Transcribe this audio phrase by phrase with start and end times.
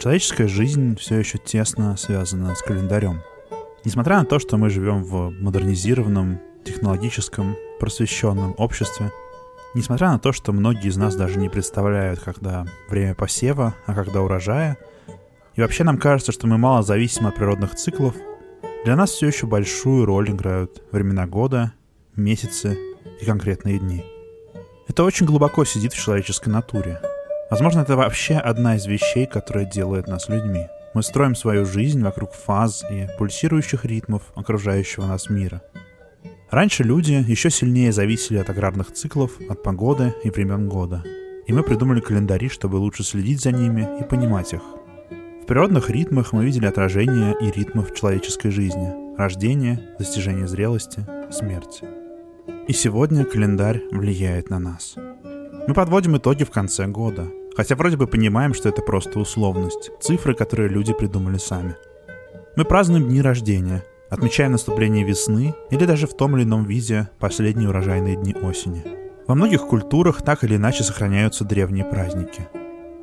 [0.00, 3.20] Человеческая жизнь все еще тесно связана с календарем.
[3.84, 9.12] Несмотря на то, что мы живем в модернизированном, технологическом, просвещенном обществе,
[9.74, 14.22] несмотря на то, что многие из нас даже не представляют, когда время посева, а когда
[14.22, 14.78] урожая,
[15.54, 18.14] и вообще нам кажется, что мы мало зависим от природных циклов,
[18.86, 21.74] для нас все еще большую роль играют времена года,
[22.16, 22.78] месяцы
[23.20, 24.02] и конкретные дни.
[24.88, 27.02] Это очень глубоко сидит в человеческой натуре.
[27.50, 30.68] Возможно, это вообще одна из вещей, которая делает нас людьми.
[30.94, 35.60] Мы строим свою жизнь вокруг фаз и пульсирующих ритмов окружающего нас мира.
[36.50, 41.02] Раньше люди еще сильнее зависели от аграрных циклов, от погоды и времен года.
[41.48, 44.62] И мы придумали календари, чтобы лучше следить за ними и понимать их.
[45.42, 49.16] В природных ритмах мы видели отражение и ритмов человеческой жизни.
[49.16, 51.82] Рождение, достижение зрелости, смерть.
[52.68, 54.94] И сегодня календарь влияет на нас.
[55.66, 57.26] Мы подводим итоги в конце года–
[57.60, 61.76] Хотя вроде бы понимаем, что это просто условность, цифры, которые люди придумали сами.
[62.56, 67.68] Мы празднуем дни рождения, отмечаем наступление весны или даже в том или ином виде последние
[67.68, 68.82] урожайные дни осени.
[69.26, 72.48] Во многих культурах так или иначе сохраняются древние праздники.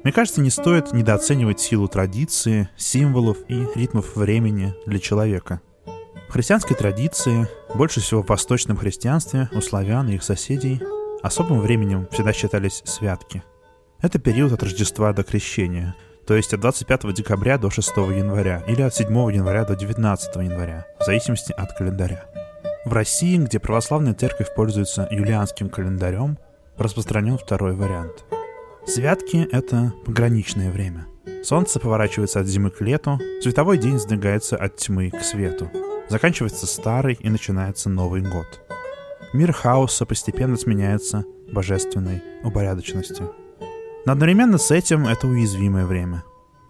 [0.04, 5.62] Мне кажется, не стоит недооценивать силу традиции, символов и ритмов времени для человека.
[6.30, 10.82] В христианской традиции, больше всего в восточном христианстве, у славян и их соседей,
[11.22, 13.44] особым временем всегда считались святки–
[14.02, 15.96] это период от Рождества до Крещения,
[16.26, 20.86] то есть от 25 декабря до 6 января или от 7 января до 19 января,
[21.00, 22.26] в зависимости от календаря.
[22.86, 26.38] В России, где православная церковь пользуется юлианским календарем,
[26.78, 28.26] распространен второй вариант.
[28.86, 31.08] Святки— это пограничное время.
[31.44, 35.70] Солнце поворачивается от зимы к лету, световой день сдвигается от тьмы к свету.
[36.08, 38.62] Заканчивается старый и начинается Новый год.
[39.34, 43.34] Мир хаоса постепенно сменяется божественной упорядоченностью.
[44.08, 46.24] Но одновременно с этим это уязвимое время.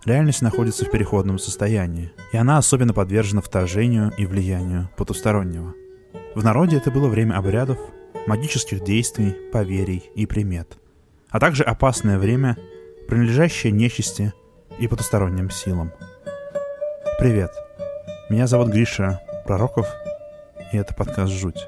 [0.05, 5.75] Реальность находится в переходном состоянии, и она особенно подвержена вторжению и влиянию потустороннего.
[6.33, 7.77] В народе это было время обрядов,
[8.25, 10.79] магических действий, поверий и примет,
[11.29, 12.57] а также опасное время,
[13.07, 14.33] принадлежащее нечисти
[14.79, 15.91] и потусторонним силам.
[17.19, 17.51] Привет,
[18.31, 19.85] меня зовут Гриша Пророков,
[20.73, 21.67] и это подкаст «Жуть».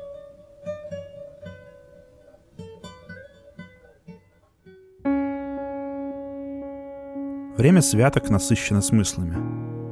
[7.60, 9.36] Время святок насыщено смыслами.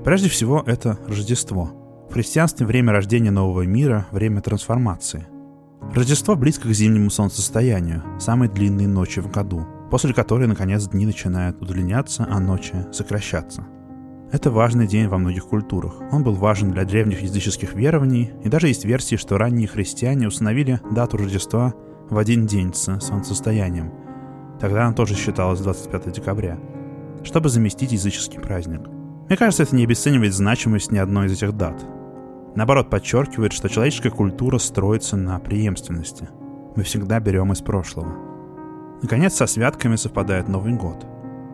[0.05, 1.73] Прежде всего, это Рождество.
[2.09, 5.27] В христианстве время рождения нового мира, время трансформации.
[5.93, 11.61] Рождество близко к зимнему солнцестоянию, самой длинной ночи в году, после которой, наконец, дни начинают
[11.61, 13.67] удлиняться, а ночи сокращаться.
[14.31, 15.99] Это важный день во многих культурах.
[16.13, 20.79] Он был важен для древних языческих верований, и даже есть версии, что ранние христиане установили
[20.89, 21.73] дату Рождества
[22.09, 23.91] в один день с солнцестоянием.
[24.57, 26.57] Тогда она тоже считалась 25 декабря–
[27.23, 28.81] чтобы заместить языческий праздник.
[29.27, 31.85] Мне кажется, это не обесценивает значимость ни одной из этих дат.
[32.55, 36.29] Наоборот, подчеркивает, что человеческая культура строится на преемственности.
[36.75, 38.13] Мы всегда берем из прошлого.
[39.01, 41.05] Наконец, со святками совпадает Новый год.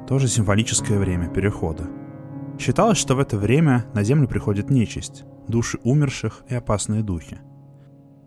[0.08, 1.88] Тоже символическое время перехода.
[2.60, 7.40] Считалось, что в это время на Землю приходит нечисть, души умерших и опасные духи.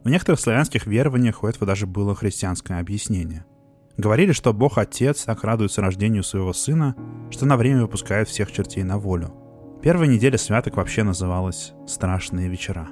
[0.04, 3.44] В некоторых славянских верованиях у этого даже было христианское объяснение–
[3.96, 6.94] Говорили, что Бог Отец так радуется рождению своего сына,
[7.30, 9.32] что на время выпускает всех чертей на волю.
[9.82, 12.88] Первая неделя святок вообще называлась «Страшные вечера».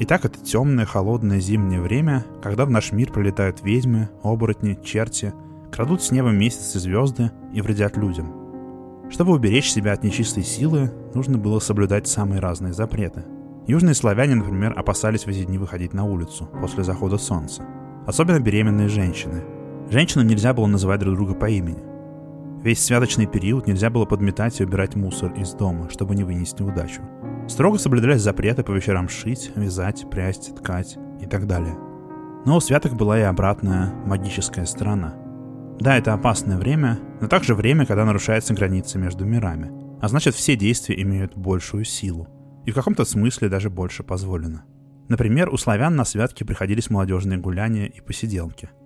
[0.00, 5.32] Итак, это темное, холодное зимнее время, когда в наш мир прилетают ведьмы, оборотни, черти,
[5.70, 9.06] крадут с неба месяц и звезды и вредят людям.
[9.10, 13.24] Чтобы уберечь себя от нечистой силы, нужно было соблюдать самые разные запреты.
[13.68, 17.64] Южные славяне, например, опасались в эти дни выходить на улицу после захода солнца.
[18.06, 19.44] Особенно беременные женщины,
[19.90, 21.82] Женщинам нельзя было называть друг друга по имени.
[22.62, 27.02] Весь святочный период нельзя было подметать и убирать мусор из дома, чтобы не вынести удачу.
[27.46, 31.76] Строго соблюдались запреты по вечерам шить, вязать, прясть, ткать и так далее.
[32.46, 35.14] Но у святок была и обратная магическая сторона.
[35.78, 39.70] Да, это опасное время, но также время, когда нарушаются границы между мирами.
[40.00, 42.28] А значит, все действия имеют большую силу.
[42.64, 44.64] И в каком-то смысле даже больше позволено.
[45.08, 48.70] Например, у славян на святки приходились молодежные гуляния и посиделки–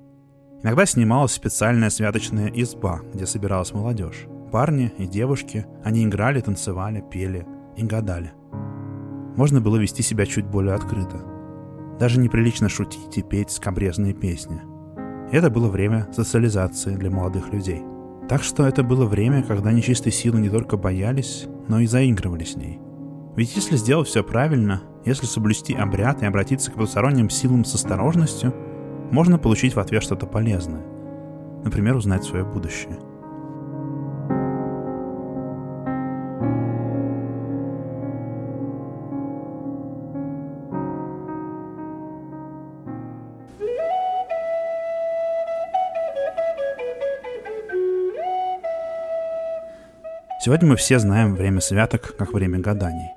[0.62, 4.26] Иногда снималась специальная святочная изба, где собиралась молодежь.
[4.50, 7.46] Парни и девушки, они играли, танцевали, пели
[7.76, 8.32] и гадали.
[9.36, 11.22] Можно было вести себя чуть более открыто.
[12.00, 14.60] Даже неприлично шутить и петь скобрезные песни.
[15.30, 17.82] Это было время социализации для молодых людей.
[18.28, 22.56] Так что это было время, когда нечистой силы не только боялись, но и заигрывали с
[22.56, 22.80] ней.
[23.36, 28.52] Ведь если сделать все правильно, если соблюсти обряд и обратиться к потусторонним силам с осторожностью–
[29.10, 30.82] можно получить в ответ что-то полезное.
[31.64, 32.98] Например, узнать свое будущее.
[50.40, 53.10] Сегодня мы все знаем время святок как время гаданий.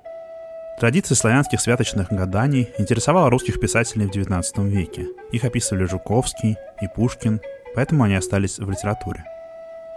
[0.80, 7.40] Традиция славянских святочных гаданий интересовала русских писателей в XIX веке– их описывали Жуковский и Пушкин,
[7.74, 9.24] поэтому они остались в литературе.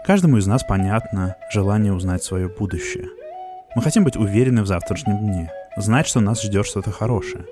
[0.05, 3.09] Каждому из нас понятно желание узнать свое будущее.
[3.75, 7.45] Мы хотим быть уверены в завтрашнем дне, знать, что нас ждет что-то хорошее.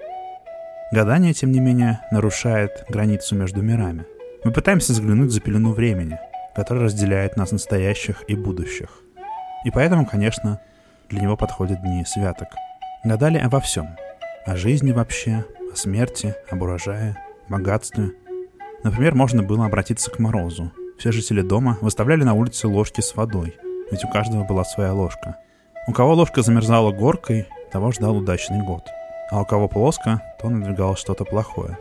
[0.92, 4.06] Гадание, тем не менее, нарушает границу между мирами.
[4.46, 6.20] Мы пытаемся заглянуть за пелену времени,
[6.56, 9.02] которая разделяет нас настоящих и будущих.
[9.66, 10.62] И поэтому, конечно,
[11.10, 12.50] для него подходят дни святок.
[13.04, 13.96] Гадали обо всем.
[14.46, 17.18] О жизни вообще, о смерти, об урожае,
[17.50, 18.12] богатстве.
[18.84, 20.72] Например, можно было обратиться к Морозу.
[20.98, 23.56] Все жители дома выставляли на улице ложки с водой,
[23.92, 25.38] ведь у каждого была своя ложка.
[25.88, 28.84] У кого ложка замерзала горкой, того ждал удачный год.
[29.32, 31.78] А у кого плоско, то надвигалось что-то плохое.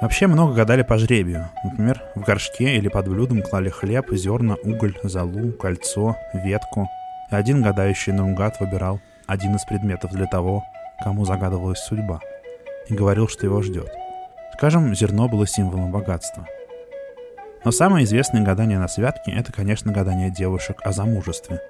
[0.00, 1.48] Вообще много гадали по жребию.
[1.64, 6.88] Например, в горшке или под блюдом клали хлеб, зерна, уголь, золу, кольцо, ветку–
[7.30, 10.64] и один гадающий наугад выбирал один из предметов для того,
[11.02, 12.20] кому загадывалась судьба,
[12.88, 13.90] и говорил, что его ждет.
[14.58, 16.44] Скажем, зерно было символом богатства.
[17.64, 21.60] Но самое известное гадание на святке– это, конечно, гадание девушек о замужестве.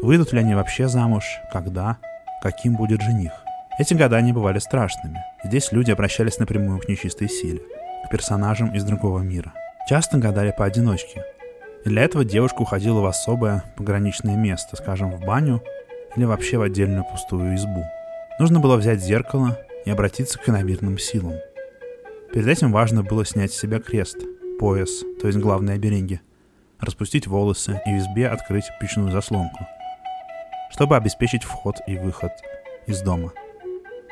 [0.00, 1.98] Выйдут ли они вообще замуж, когда,
[2.42, 3.32] каким будет жених.
[3.78, 5.22] Эти гадания бывали страшными.
[5.44, 7.60] Здесь люди обращались напрямую к нечистой силе,
[8.06, 9.52] к персонажам из другого мира.
[9.86, 11.22] Часто гадали поодиночке,
[11.84, 15.62] для этого девушка уходила в особое пограничное место, скажем, в баню
[16.16, 17.84] или вообще в отдельную пустую избу.
[18.38, 21.34] Нужно было взять зеркало и обратиться к иномирным силам.
[22.34, 24.18] Перед этим важно было снять с себя крест,
[24.58, 26.20] пояс, то есть главные обереги,
[26.78, 29.66] распустить волосы и в избе открыть печную заслонку,
[30.70, 32.32] чтобы обеспечить вход и выход
[32.86, 33.32] из дома.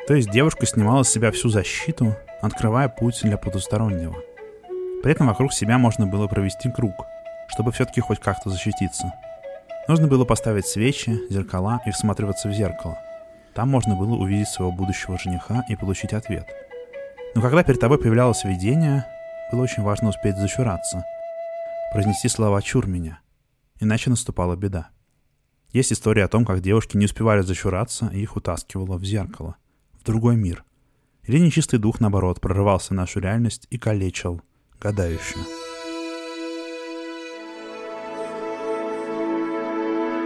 [0.07, 4.15] То есть девушка снимала с себя всю защиту, открывая путь для потустороннего.
[5.03, 6.93] При этом вокруг себя можно было провести круг–
[7.53, 9.13] чтобы все-таки хоть как-то защититься.
[9.87, 12.97] Нужно было поставить свечи, зеркала и всматриваться в зеркало.
[13.53, 16.47] Там можно было увидеть своего будущего жениха и получить ответ.
[17.35, 19.05] Но когда перед тобой появлялось видение,
[19.51, 21.03] было очень важно успеть зачураться,
[21.91, 23.19] произнести слова «чур меня»,
[23.79, 24.89] иначе наступала беда.
[25.71, 29.55] Есть история о том, как девушки не успевали зачураться, и их утаскивало в зеркало,
[29.99, 30.63] в другой мир.
[31.23, 34.41] Или нечистый дух, наоборот, прорывался в нашу реальность и калечил
[34.79, 35.43] гадающую.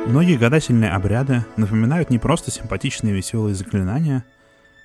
[0.08, 4.26] Многие гадательные обряды напоминают не просто симпатичные веселые заклинания,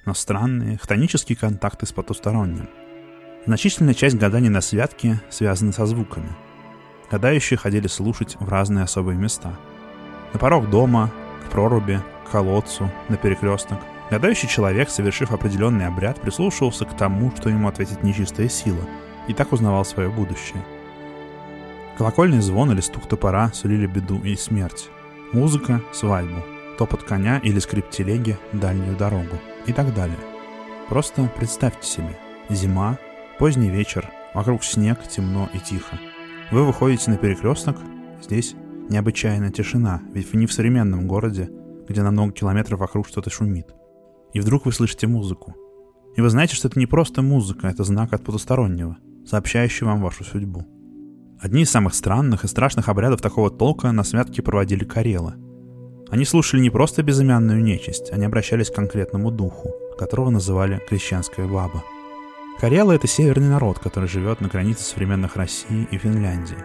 [0.04, 2.68] но странные, хтонические контакты с потусторонним.
[3.46, 6.28] Значительная часть гаданий на святке связана со звуками.
[7.10, 9.56] Гадающие ходили слушать в разные особые места.
[10.32, 11.10] На порог дома,
[11.46, 13.78] к проруби, к колодцу, на перекресток.
[14.10, 18.84] Гадающий человек, совершив определенный обряд, прислушивался к тому, что ему ответит нечистая сила,
[19.28, 20.62] и так узнавал свое будущее.
[21.98, 24.88] Колокольный звон или стук топора сулили беду и смерть.
[25.32, 26.42] Музыка– свадьбу,
[26.78, 30.18] топот коня или скрип телеги– дальнюю дорогу и так далее.
[30.88, 32.16] Просто представьте себе.
[32.50, 32.98] Зима,
[33.38, 35.98] поздний вечер, вокруг снег, темно и тихо.
[36.50, 37.76] Вы выходите на перекресток,
[38.22, 38.54] здесь
[38.88, 41.50] необычайная тишина, ведь вы не в современном городе,
[41.88, 43.74] где на много километров вокруг что-то шумит.
[44.32, 45.54] И вдруг вы слышите музыку.
[46.16, 50.24] И вы знаете, что это не просто музыка, это знак от потустороннего, сообщающий вам вашу
[50.24, 50.66] судьбу.
[51.40, 55.34] Одни из самых странных и страшных обрядов такого толка на святке проводили карелы.
[56.12, 61.82] Они слушали не просто безымянную нечисть, они обращались к конкретному духу, которого называли крещенская баба.
[62.60, 66.58] Карелы— это северный народ, который живет на границе современных России и Финляндии.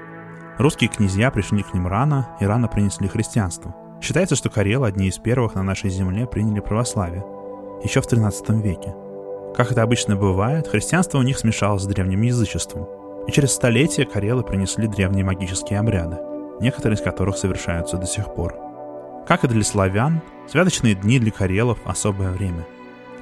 [0.58, 3.74] Русские князья пришли к ним рано и рано принесли христианство.
[4.01, 7.24] Считается, что карелы одни из первых на нашей земле приняли православие,
[7.86, 8.94] еще в 13 веке.
[9.56, 12.86] Как это обычно бывает, христианство у них смешалось с древним язычеством,
[13.30, 16.18] и через столетия карелы принесли древние магические обряды,
[16.60, 18.66] некоторые из которых совершаются до сих пор.
[19.27, 22.65] Как и для славян, святочные дни для карелов– особое время.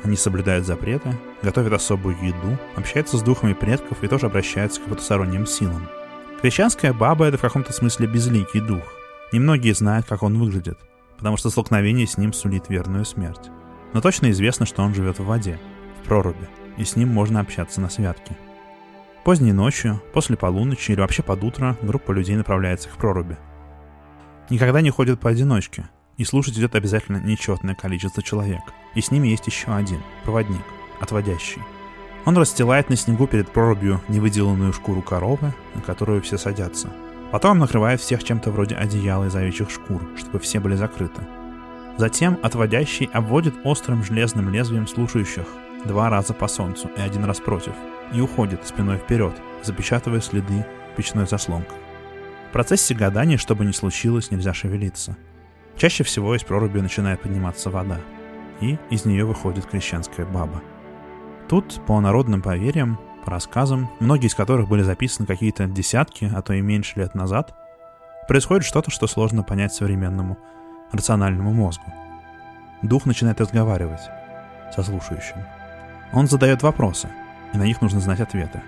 [0.03, 5.47] Они соблюдают запреты, готовят особую еду, общаются с духами предков и тоже обращаются к потусторонним
[5.47, 5.87] силам.
[6.41, 8.83] Крещанская баба– это в каком-то смысле безликий дух.
[9.31, 10.77] Немногие знают, как он выглядит,
[11.17, 13.49] потому что столкновение с ним сулит верную смерть.
[13.93, 15.59] Но точно известно, что он живет в воде,
[15.99, 16.47] в проруби,
[16.77, 18.37] и с ним можно общаться на святке.
[19.23, 23.37] Поздней ночью, после полуночи или вообще под утро группа людей направляется к проруби.
[24.51, 28.61] Никогда не ходят поодиночке, и слушать идет обязательно нечетное количество человек.
[28.93, 30.63] И с ними есть еще один, проводник,
[30.99, 31.61] отводящий.
[32.25, 36.91] Он расстилает на снегу перед прорубью невыделанную шкуру коровы, на которую все садятся.
[37.31, 41.21] Потом накрывает всех чем-то вроде одеяла из овечьих шкур, чтобы все были закрыты.
[41.97, 45.45] Затем отводящий обводит острым железным лезвием слушающих
[45.85, 47.73] два раза по солнцу и один раз против–
[48.13, 51.77] и уходит спиной вперед, запечатывая следы печной заслонкой.
[52.49, 55.17] В процессе гадания, что бы ни случилось, нельзя шевелиться.
[55.77, 57.99] Чаще всего из проруби начинает подниматься вода,
[58.61, 60.61] и из нее выходит крещенская баба.
[61.49, 66.53] Тут, по народным поверьям, по рассказам, многие из которых были записаны какие-то десятки, а то
[66.53, 67.53] и меньше лет назад,
[68.27, 70.37] происходит что-то, что сложно понять современному
[70.91, 71.85] рациональному мозгу.
[72.81, 74.01] Дух начинает разговаривать
[74.73, 75.37] со слушающим.
[76.13, 77.09] Он задает вопросы,
[77.53, 78.61] и на них нужно знать ответы.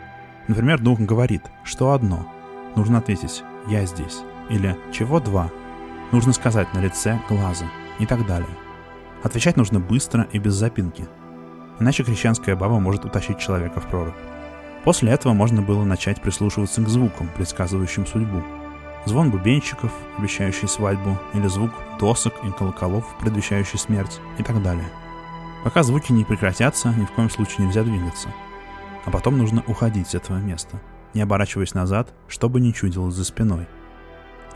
[0.48, 2.28] Например, дух говорит, что одно.
[2.76, 5.50] Нужно ответить «я здесь» или «чего два».
[6.12, 7.66] Нужно сказать на лице глаза
[8.00, 8.50] и так далее.
[9.24, 11.08] Отвечать нужно быстро и без запинки.
[11.80, 14.14] Иначе крещенская баба может утащить человека в прорубь.
[14.84, 18.42] После этого можно было начать прислушиваться к звукам, предсказывающим судьбу.
[19.06, 24.88] Звон бубенчиков, обещающий свадьбу, или звук досок и колоколов, предвещающий смерть, и так далее.
[25.64, 28.30] Пока звуки не прекратятся, ни в коем случае нельзя двигаться.
[29.06, 30.80] А потом нужно уходить с этого места,
[31.14, 33.68] не оборачиваясь назад, чтобы не чудилось за спиной.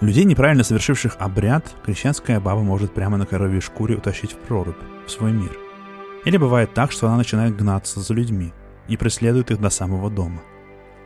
[0.02, 5.12] Людей, неправильно совершивших обряд, крещенская баба может прямо на коровьей шкуре утащить в прорубь, в
[5.12, 5.56] свой мир.
[6.26, 8.52] Или бывает так, что она начинает гнаться за людьми
[8.88, 10.42] и преследует их до самого дома.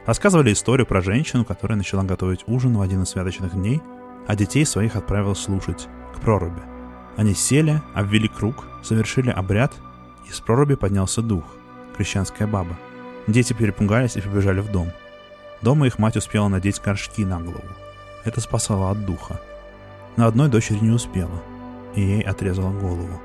[0.06, 3.82] Рассказывали историю про женщину, которая начала готовить ужин в один из святочных дней,
[4.28, 6.62] а детей своих отправила слушать к проруби.
[7.18, 9.74] Они сели, обвели круг, совершили обряд,
[10.26, 11.44] и из проруби поднялся дух,
[11.98, 12.78] крещенская баба.
[13.28, 14.94] Дети перепугались и побежали в дом.
[15.62, 17.85] Дома их мать успела надеть горшки на голову.
[18.26, 19.40] Это спасало от духа.
[20.18, 21.44] Но одной дочери не успела,
[21.94, 23.22] и ей отрезала голову.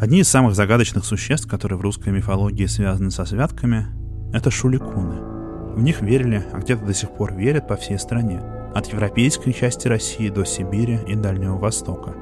[0.00, 3.88] Одни из самых загадочных существ, которые в русской мифологии связаны со святками,
[4.32, 5.35] это шуликуны–
[5.76, 8.40] в них верили, а где-то до сих пор верят по всей стране,
[8.74, 12.14] от европейской части России до Сибири и Дальнего Востока.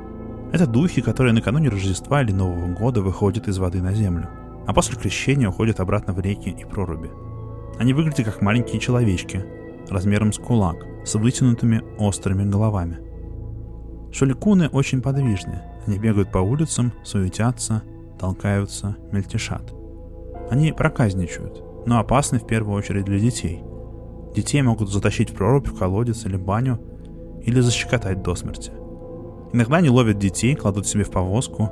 [0.52, 4.28] Это духи, которые накануне Рождества или Нового года выходят из воды на землю,
[4.66, 7.10] а после крещения уходят обратно в реки и проруби.
[7.78, 9.44] Они выглядят как маленькие человечки,
[9.88, 12.98] размером с кулак, с вытянутыми острыми головами.
[14.12, 15.62] Шуликуны очень подвижны.
[15.86, 17.82] Они бегают по улицам, суетятся,
[18.18, 19.72] толкаются, мельтешат.
[20.50, 23.62] Они проказничают, но опасны в первую очередь для детей.
[24.34, 26.80] Детей могут затащить в прорубь, в колодец или баню,
[27.42, 28.72] или защекотать до смерти.
[29.52, 31.70] Иногда они ловят детей, кладут себе в повозку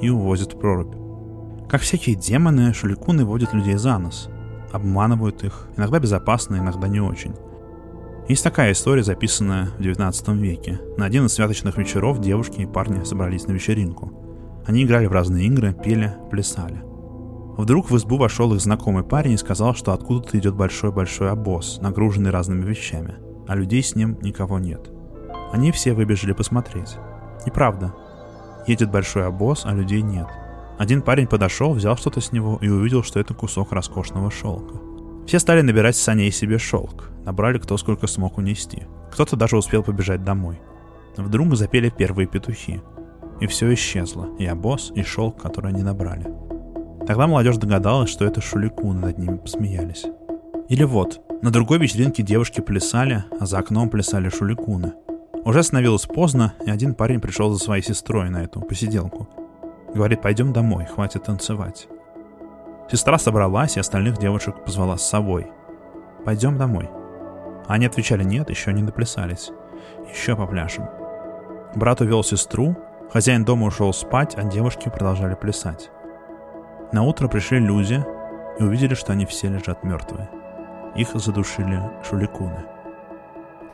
[0.00, 0.94] и увозят в прорубь.
[1.68, 4.28] Как всякие демоны, шуликуны водят людей за нос,
[4.72, 7.34] обманывают их, иногда безопасно, иногда не очень.
[8.28, 10.80] Есть такая история, записанная в 19 веке.
[10.96, 14.12] На один из святочных вечеров девушки и парни собрались на вечеринку.
[14.66, 16.82] Они играли в разные игры, пели, плясали.
[17.56, 22.30] Вдруг в избу вошел их знакомый парень и сказал, что откуда-то идет большой-большой обоз, нагруженный
[22.30, 23.16] разными вещами,
[23.48, 24.90] а людей с ним никого нет.
[25.52, 26.96] Они все выбежали посмотреть.
[27.46, 27.94] И правда,
[28.66, 30.26] едет большой обоз, а людей нет.
[30.78, 34.78] Один парень подошел, взял что-то с него и увидел, что это кусок роскошного шелка.
[35.26, 38.82] Все стали набирать саней себе шелк, набрали кто сколько смог унести.
[39.10, 40.60] Кто-то даже успел побежать домой.
[41.16, 42.82] Вдруг запели первые петухи.
[43.40, 46.45] И все исчезло, и обоз, и шелк, который они набрали.
[47.06, 50.06] Тогда молодежь догадалась, что это шуликуны над ними посмеялись.
[50.68, 54.94] Или вот, на другой вечеринке девушки плясали, а за окном плясали шуликуны.
[55.44, 59.28] Уже становилось поздно, и один парень пришел за своей сестрой на эту посиделку.
[59.94, 61.86] Говорит, пойдем домой, хватит танцевать.
[62.90, 65.46] Сестра собралась и остальных девушек позвала с собой.
[66.24, 66.90] Пойдем домой.
[67.68, 69.50] Они отвечали нет, еще не доплясались.
[70.12, 70.88] Еще попляшем.
[71.76, 72.76] Брат увел сестру,
[73.12, 75.90] хозяин дома ушел спать, а девушки продолжали плясать.
[76.92, 78.04] На утро пришли люди
[78.58, 80.28] и увидели, что они все лежат мертвые.
[80.94, 82.64] Их задушили шуликуны.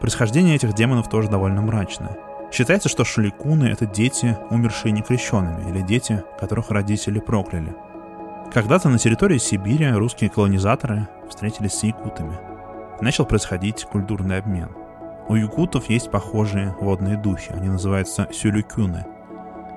[0.00, 2.16] Происхождение этих демонов тоже довольно мрачное.
[2.50, 7.74] Считается, что шуликуны— это дети, умершие некрещенными, или дети, которых родители прокляли.
[8.52, 12.38] Когда-то на территории Сибири русские колонизаторы встретились с якутами.
[13.00, 14.70] Начал происходить культурный обмен.
[15.28, 19.06] У якутов есть похожие водные духи, они называются сюлюкюны.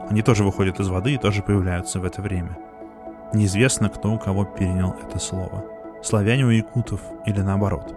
[0.09, 2.57] Они тоже выходят из воды и тоже появляются в это время.
[3.35, 5.65] Неизвестно, кто у кого перенял это слово.
[6.01, 7.93] Славяне у якутов или наоборот.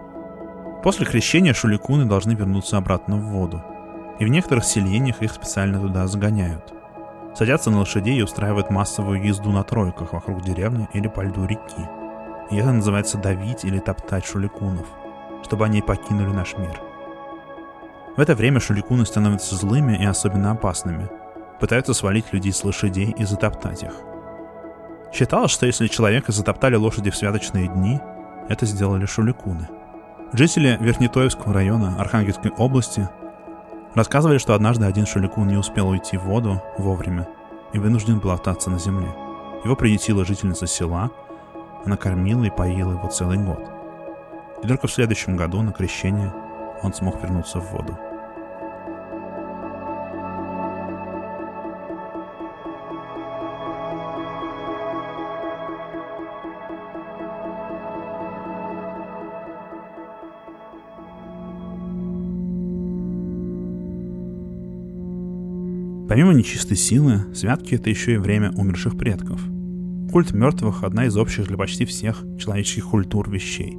[0.83, 3.63] После крещения шуликуны должны вернуться обратно в воду.
[4.19, 6.73] И в некоторых селениях их специально туда загоняют.
[7.33, 11.87] Садятся на лошадей и устраивают массовую езду на тройках вокруг деревни или по льду реки.
[12.51, 14.87] И это называется давить или топтать шуликунов,
[15.45, 16.81] чтобы они покинули наш мир.
[18.17, 21.07] В это время шуликуны становятся злыми и особенно опасными.
[21.61, 23.93] Пытаются свалить людей с лошадей и затоптать их.
[25.13, 27.99] Считалось, что если человека затоптали лошади в святочные дни,
[28.47, 29.67] это сделали шуликуны.
[30.33, 33.09] Жители Верхнетоевского района Архангельской области
[33.95, 37.27] Рассказывали, что однажды один Шуликун не успел уйти в воду вовремя
[37.73, 39.07] и вынужден был остаться на земле.
[39.63, 41.09] Его приютила жительница села,
[41.85, 43.59] она кормила и поила его целый год.
[44.63, 46.31] И только в следующем году на крещение
[46.83, 47.97] он смог вернуться в воду.
[66.09, 69.39] Помимо нечистой силы, святки— это еще и время умерших предков.
[70.11, 73.73] Культ мертвых— одна из общих для почти всех человеческих культур вещей.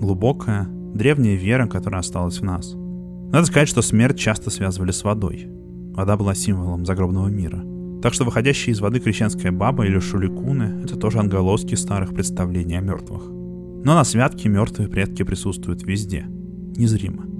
[0.00, 2.72] Глубокая, древняя вера, которая осталась в нас.
[3.30, 5.46] Надо сказать, что смерть часто связывали с водой.
[5.92, 7.62] Вода была символом загробного мира.
[8.00, 12.80] Так что выходящие из воды крещенская баба или шуликуны— это тоже анголоски старых представлений о
[12.80, 13.22] мертвых.
[13.26, 17.33] Но на святке мертвые предки присутствуют везде, незримо.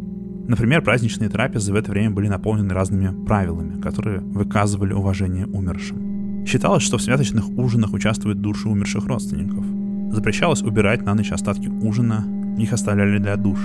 [0.47, 6.45] Например, праздничные трапезы в это время были наполнены разными правилами, которые выказывали уважение умершим.
[6.47, 9.65] Считалось, что в святочных ужинах участвуют души умерших родственников.
[10.13, 12.27] Запрещалось убирать на ночь остатки ужина,
[12.59, 13.59] их оставляли для душ.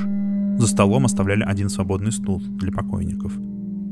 [0.58, 3.34] За столом оставляли один свободный стул для покойников.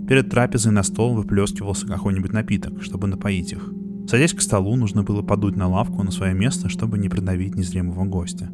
[0.07, 3.69] Перед трапезой на стол выплескивался какой-нибудь напиток, чтобы напоить их.
[4.07, 8.05] Садясь к столу, нужно было подуть на лавку на свое место, чтобы не придавить незримого
[8.05, 8.49] гостя.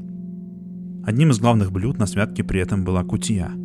[1.05, 3.51] Одним из главных блюд на святке при этом была кутия—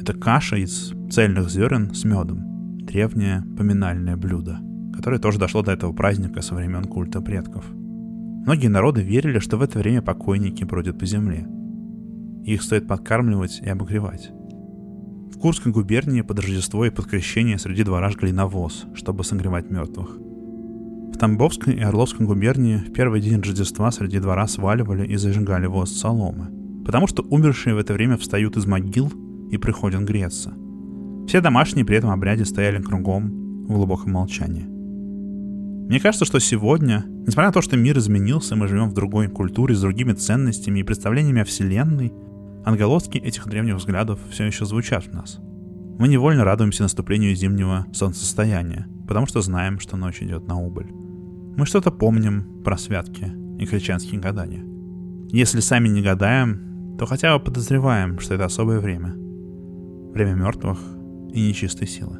[0.00, 2.78] это каша из цельных зерен с медом.
[2.78, 4.58] Древнее поминальное блюдо,
[4.94, 7.66] которое тоже дошло до этого праздника со времен культа предков.
[7.70, 11.46] Многие народы верили, что в это время покойники бродят по земле.
[12.44, 14.30] Их стоит подкармливать и обогревать.
[15.30, 20.16] В Курской губернии под Рождество и под крещение среди двора жгли навоз, чтобы согревать мертвых.
[20.16, 25.92] В Тамбовской и Орловской губернии в первый день Рождества среди двора сваливали и зажигали воз
[25.92, 26.48] соломы,
[26.86, 29.12] потому что умершие в это время встают из могил
[29.50, 30.54] и приходят греться.
[31.26, 34.66] Все домашние при этом обряде стояли кругом в глубоком молчании.
[35.88, 39.74] Мне кажется, что сегодня, несмотря на то, что мир изменился, мы живем в другой культуре
[39.74, 42.12] с другими ценностями и представлениями о Вселенной,
[42.64, 45.38] отголоски этих древних взглядов все еще звучат в нас.
[45.98, 50.90] Мы невольно радуемся наступлению зимнего солнцестояния, потому что знаем, что ночь идет на убыль.
[51.56, 54.64] Мы что-то помним про святки и крещенские гадания.
[55.30, 59.14] Если сами не гадаем, то хотя бы подозреваем, что это особое время—
[60.12, 60.78] время мертвых
[61.32, 62.18] и нечистой силы.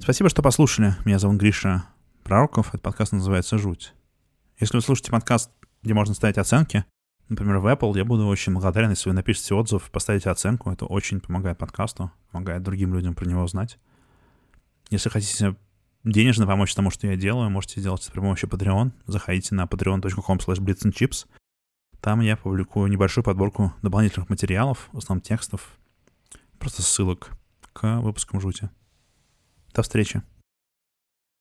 [0.00, 0.94] Спасибо, что послушали.
[1.04, 1.84] Меня зовут Гриша
[2.22, 2.68] Пророков.
[2.68, 3.92] Этот подкаст называется «Жуть».
[4.60, 5.50] Если вы слушаете подкаст,
[5.82, 6.84] где можно ставить оценки,
[7.28, 10.70] например, в Apple, я буду очень благодарен, если вы напишите отзыв, поставите оценку.
[10.70, 13.80] Это очень помогает подкасту, помогает другим людям про него узнать.
[14.90, 15.56] Если хотите
[16.04, 18.92] денежно помочь тому, что я делаю, можете сделать это при помощи Patreon.
[19.06, 21.26] Заходите на patreon.com slash
[22.00, 25.76] Там я публикую небольшую подборку дополнительных материалов, в основном текстов,
[26.58, 27.30] просто ссылок
[27.72, 28.70] к выпускам жути.
[29.74, 30.22] До встречи.